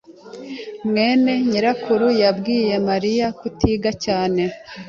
mwene 0.87 1.31
nyirakuru 1.49 2.07
yabwiye 2.21 2.73
Mariya 2.89 3.27
kutiga 3.39 3.89
cyane. 4.05 4.43